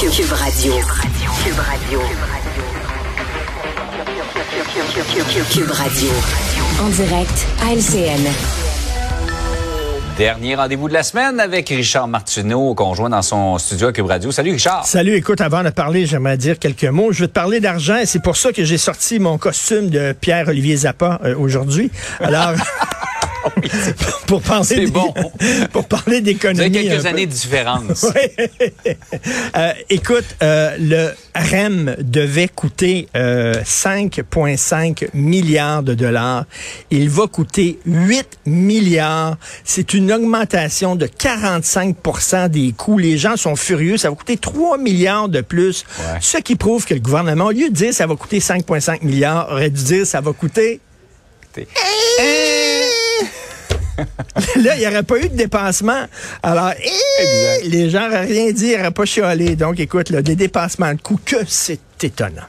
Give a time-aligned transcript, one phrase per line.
[0.00, 0.72] Cube Radio.
[1.42, 2.00] Cube Radio.
[5.50, 6.10] Cube Radio.
[6.80, 8.30] En direct à LCN.
[10.16, 14.30] Dernier rendez-vous de la semaine avec Richard Martineau, conjoint dans son studio à Cube Radio.
[14.30, 14.86] Salut Richard.
[14.86, 17.10] Salut, écoute, avant de parler, j'aimerais dire quelques mots.
[17.10, 20.12] Je veux te parler d'argent et c'est pour ça que j'ai sorti mon costume de
[20.12, 21.90] Pierre-Olivier Zappa euh, aujourd'hui.
[22.20, 22.52] Alors...
[24.26, 25.12] pour parler bon.
[25.72, 26.70] pour parler d'économie.
[26.70, 28.06] quelques années de différence.
[29.56, 36.44] euh, écoute, euh, le REM devait coûter 5,5 euh, milliards de dollars.
[36.90, 39.36] Il va coûter 8 milliards.
[39.64, 42.98] C'est une augmentation de 45% des coûts.
[42.98, 43.96] Les gens sont furieux.
[43.96, 45.84] Ça va coûter 3 milliards de plus.
[45.98, 46.18] Ouais.
[46.20, 49.48] Ce qui prouve que le gouvernement, au lieu de dire ça va coûter 5,5 milliards,
[49.50, 50.80] aurait dû dire ça va coûter...
[54.56, 56.04] là, il n'y aurait pas eu de dépassement.
[56.42, 56.72] Alors,
[57.64, 59.56] les gens n'auraient rien dit, ils n'auraient pas chialé.
[59.56, 62.42] Donc, écoute, là, des dépassements de coûts, que c'est étonnant.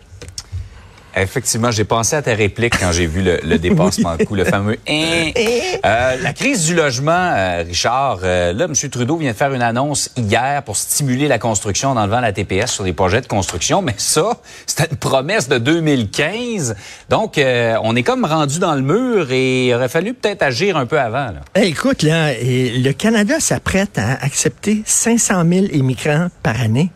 [1.16, 4.78] Effectivement, j'ai pensé à ta réplique quand j'ai vu le, dépassement de coût, le fameux
[4.88, 5.32] hein.
[5.86, 8.74] euh, La crise du logement, euh, Richard, euh, là, M.
[8.90, 12.72] Trudeau vient de faire une annonce hier pour stimuler la construction en enlevant la TPS
[12.72, 16.76] sur les projets de construction, mais ça, c'était une promesse de 2015.
[17.10, 20.86] Donc, on est comme rendu dans le mur et il aurait fallu peut-être agir un
[20.86, 21.30] peu avant.
[21.56, 26.92] écoute, là, le Canada s'apprête à accepter 500 000 immigrants par année.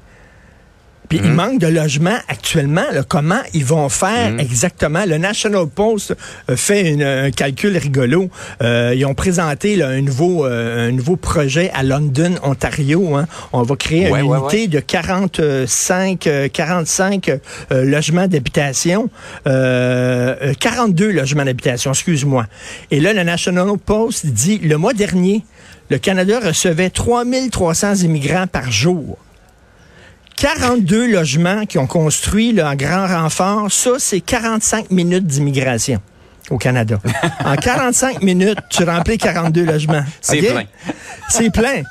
[1.13, 1.35] Puis il mhm.
[1.35, 2.85] manque de logements actuellement.
[3.07, 4.39] comment ils vont faire mhm.
[4.39, 5.05] exactement?
[5.05, 6.15] Le National Post
[6.49, 8.31] euh, fait un calcul rigolo.
[8.63, 13.15] Euh, ils ont présenté un, nouveau, euh, un nouveau projet à London, Ontario.
[13.15, 13.27] Hein.
[13.51, 17.31] On va créer une unité de 45, 45
[17.69, 19.11] logements d'habitation.
[19.45, 22.47] 42 logements d'habitation, excuse-moi.
[22.89, 25.45] Et là, le National Post dit, le mois dernier,
[25.91, 29.19] le Canada recevait 3300 immigrants par jour.
[30.37, 36.01] 42 logements qui ont construit là, en grand renfort, ça, c'est 45 minutes d'immigration
[36.49, 36.99] au Canada.
[37.45, 40.03] en 45 minutes, tu remplis 42 logements.
[40.21, 40.63] C'est plein.
[41.29, 41.83] C'est plein.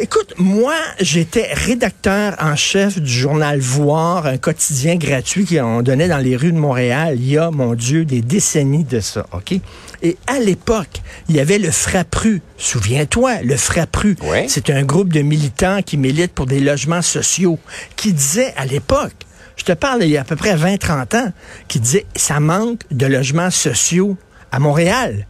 [0.00, 6.18] Écoute, moi, j'étais rédacteur en chef du journal Voir, un quotidien gratuit qu'on donnait dans
[6.18, 9.58] les rues de Montréal il y a, mon Dieu, des décennies de ça, OK?
[10.02, 12.42] Et à l'époque, il y avait le Frappru.
[12.58, 14.14] Souviens-toi, le Frappru.
[14.46, 17.58] C'est un groupe de militants qui militent pour des logements sociaux,
[17.96, 19.14] qui disait à l'époque,
[19.56, 21.32] je te parle il y a à peu près 20-30 ans,
[21.66, 24.16] qui disait, ça manque de logements sociaux
[24.52, 25.26] à Montréal.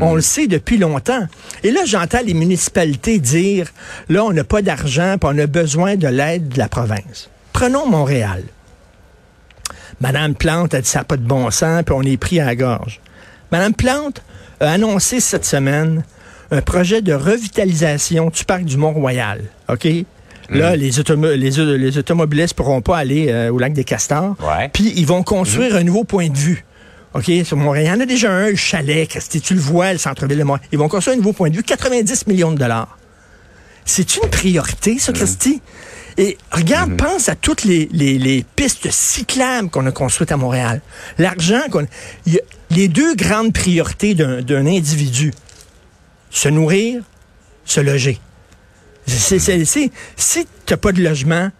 [0.00, 1.26] On le sait depuis longtemps.
[1.64, 3.68] Et là, j'entends les municipalités dire,
[4.08, 7.28] là, on n'a pas d'argent, puis on a besoin de l'aide de la province.
[7.52, 8.44] Prenons Montréal.
[10.00, 12.44] Madame Plante a dit ça n'a pas de bon sens, puis on est pris à
[12.44, 13.00] la gorge.
[13.50, 14.22] Madame Plante
[14.60, 16.04] a annoncé cette semaine
[16.50, 19.42] un projet de revitalisation du parc du Mont-Royal.
[19.68, 19.86] OK?
[20.48, 20.80] Là, mm.
[20.80, 24.36] les, les, les, automobilistes pourront pas aller euh, au lac des Castors.
[24.72, 25.78] Puis ils vont construire mm.
[25.78, 26.64] un nouveau point de vue.
[27.14, 27.86] OK, sur Montréal.
[27.86, 30.68] Il y en a déjà un, chalet, Christy, tu le vois, le centre-ville de Montréal.
[30.70, 32.98] Ils vont construire un nouveau point de vue, 90 millions de dollars.
[33.84, 35.14] C'est une priorité, ça, mm.
[35.16, 35.62] Christy?
[36.18, 40.82] Et regarde, pense à toutes les, les pistes cyclables qu'on a construites à Montréal.
[41.18, 41.86] L'argent qu'on
[42.70, 45.32] les deux grandes priorités d'un individu,
[46.30, 47.02] se nourrir,
[47.64, 48.20] se loger.
[49.06, 49.40] si
[50.66, 51.50] tu n'as pas de logement,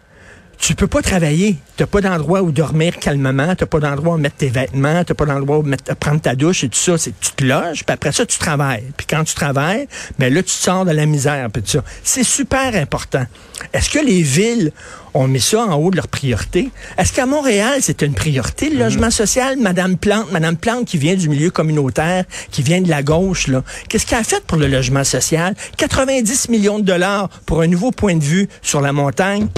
[0.60, 1.56] tu peux pas travailler.
[1.76, 5.02] Tu n'as pas d'endroit où dormir calmement, tu n'as pas d'endroit où mettre tes vêtements,
[5.04, 6.98] tu n'as pas d'endroit où mettre, prendre ta douche et tout ça.
[6.98, 8.84] C'est tu te loges, puis après ça, tu travailles.
[8.96, 9.88] Puis quand tu travailles,
[10.18, 11.84] ben là, tu sors de la misère, puis tout ça.
[12.04, 13.24] C'est super important.
[13.72, 14.72] Est-ce que les villes
[15.14, 16.68] ont mis ça en haut de leur priorité?
[16.98, 19.10] Est-ce qu'à Montréal, c'est une priorité, le logement mm-hmm.
[19.10, 19.56] social?
[19.58, 23.64] Madame Plante, Madame Plante qui vient du milieu communautaire, qui vient de la gauche, là.
[23.88, 25.54] Qu'est-ce qu'elle a fait pour le logement social?
[25.78, 29.48] 90 millions de dollars pour un nouveau point de vue sur la montagne.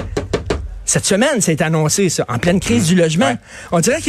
[0.93, 3.35] Cette semaine, c'est annoncé, ça, en pleine crise du logement.
[3.71, 4.01] On dirait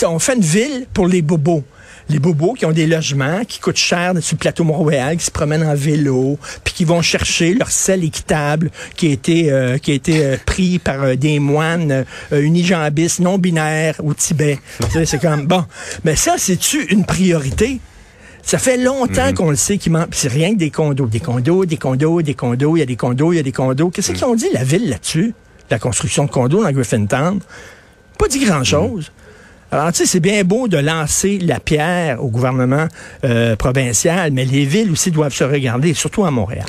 [0.00, 1.62] qu'on fait une ville pour les bobos
[2.08, 5.30] les bobos qui ont des logements qui coûtent cher sur le plateau Montréal, qui se
[5.30, 9.92] promènent en vélo, puis qui vont chercher leur sel équitable qui a été, euh, qui
[9.92, 14.58] a été euh, pris par euh, des moines unijambistes non binaires au Tibet.
[15.04, 15.64] c'est comme bon,
[16.02, 17.78] mais ça c'est-tu une priorité?
[18.42, 19.34] Ça fait longtemps mm-hmm.
[19.34, 20.08] qu'on le sait qu'il manque.
[20.10, 21.06] C'est rien que des condos.
[21.06, 23.52] Des condos, des condos, des condos, il y a des condos, il y a des
[23.52, 23.90] condos.
[23.90, 25.32] Qu'est-ce qu'ils ont dit, la ville, là-dessus?
[25.72, 27.40] La construction de condos dans Griffintown.
[28.18, 29.10] Pas dit grand-chose.
[29.72, 32.88] Alors, tu sais, c'est bien beau de lancer la pierre au gouvernement
[33.24, 36.66] euh, provincial, mais les villes aussi doivent se regarder, surtout à Montréal.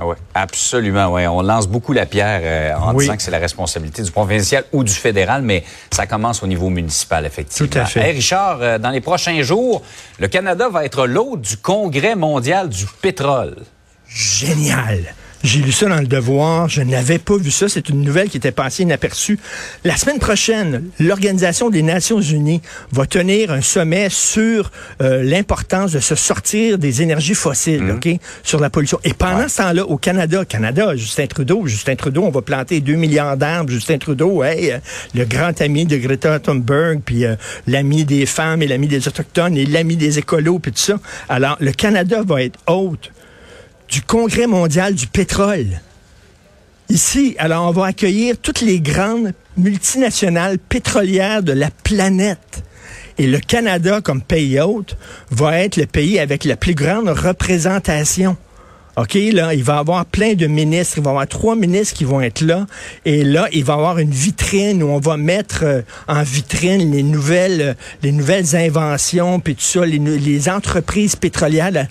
[0.00, 1.12] Ah oui, absolument.
[1.12, 1.26] Ouais.
[1.28, 4.82] On lance beaucoup la pierre euh, en disant que c'est la responsabilité du provincial ou
[4.82, 7.68] du fédéral, mais ça commence au niveau municipal, effectivement.
[7.68, 8.10] Tout à fait.
[8.10, 9.82] Richard, euh, dans les prochains jours,
[10.18, 13.56] le Canada va être l'hôte du Congrès mondial du pétrole.
[14.08, 15.14] Génial.
[15.44, 16.68] J'ai lu ça dans le Devoir.
[16.68, 17.68] Je n'avais pas vu ça.
[17.68, 19.38] C'est une nouvelle qui était passée inaperçue.
[19.84, 26.00] La semaine prochaine, l'Organisation des Nations Unies va tenir un sommet sur euh, l'importance de
[26.00, 27.90] se sortir des énergies fossiles, Mhm.
[27.96, 28.08] OK,
[28.42, 28.98] sur la pollution.
[29.04, 32.94] Et pendant ce temps-là, au Canada, Canada, Justin Trudeau, Justin Trudeau, on va planter 2
[32.94, 33.70] milliards d'arbres.
[33.70, 34.78] Justin Trudeau, hey, euh,
[35.14, 37.36] le grand ami de Greta Thunberg, puis euh,
[37.68, 40.98] l'ami des femmes et l'ami des autochtones et l'ami des écolos, puis tout ça.
[41.28, 43.12] Alors, le Canada va être hôte
[43.88, 45.80] du Congrès mondial du pétrole.
[46.88, 52.62] Ici, alors on va accueillir toutes les grandes multinationales pétrolières de la planète.
[53.18, 54.96] Et le Canada, comme pays hôte,
[55.30, 58.36] va être le pays avec la plus grande représentation.
[58.96, 60.98] OK, là, il va y avoir plein de ministres.
[60.98, 62.66] Il va y avoir trois ministres qui vont être là.
[63.04, 66.90] Et là, il va y avoir une vitrine où on va mettre euh, en vitrine
[66.90, 71.86] les nouvelles, euh, les nouvelles inventions, puis tout ça, les, les entreprises pétrolières.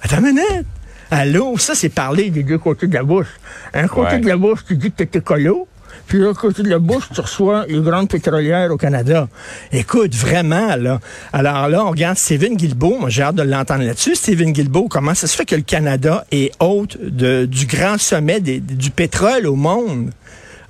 [0.00, 0.66] Attends une minute.
[1.10, 3.28] Allô, ça, c'est parler des deux côtés de la bouche.
[3.74, 4.20] Un côté Ouais.
[4.20, 5.66] de la bouche, tu dis que t'es écolo.
[6.06, 9.28] Puis l'autre côté de la bouche, tu reçois les grandes pétrolières au Canada.
[9.72, 11.00] Écoute, vraiment, là.
[11.34, 12.98] Alors là, on regarde Steven Guilbeault.
[13.00, 14.14] Moi, j'ai hâte de l'entendre là-dessus.
[14.14, 18.40] Steven Guilbeault, comment ça se fait que le Canada est hôte de- du grand sommet
[18.40, 20.10] des- du pétrole au monde?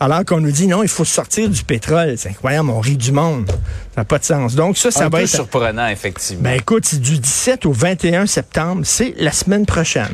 [0.01, 2.15] Alors qu'on nous dit non, il faut sortir du pétrole.
[2.17, 3.47] C'est incroyable, on rit du monde.
[3.95, 4.55] Ça n'a pas de sens.
[4.55, 5.29] Donc ça, ça un va peu être...
[5.31, 6.43] surprenant, effectivement.
[6.45, 8.83] Ben écoute, c'est du 17 au 21 septembre.
[8.85, 10.09] C'est la semaine prochaine.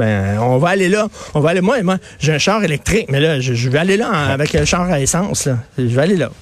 [0.00, 1.08] Ben, on va aller là.
[1.34, 1.60] On va aller.
[1.60, 4.54] Moi, moi j'ai un char électrique, mais là, je, je vais aller là en- avec
[4.54, 5.44] un char à essence.
[5.46, 5.58] Là.
[5.78, 6.30] Je vais aller là.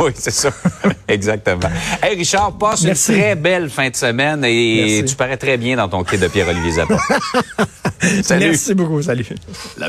[0.00, 0.50] Oui, c'est ça.
[1.08, 1.60] Exactement.
[2.02, 3.12] Hey, Richard, passe Merci.
[3.12, 5.04] une très belle fin de semaine et Merci.
[5.06, 6.98] tu parais très bien dans ton kit de Pierre-Olivier Zappa.
[8.22, 8.46] Salut.
[8.50, 9.00] Merci beaucoup.
[9.02, 9.26] Salut.
[9.78, 9.88] La.